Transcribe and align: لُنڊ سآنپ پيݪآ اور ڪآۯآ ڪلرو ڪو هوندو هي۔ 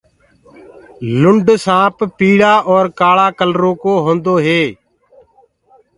لُنڊ 1.21 1.47
سآنپ 1.65 1.97
پيݪآ 2.17 2.53
اور 2.71 2.83
ڪآۯآ 2.99 3.27
ڪلرو 3.39 3.71
ڪو 3.83 3.93
هوندو 4.05 4.35
هي۔ 4.45 4.61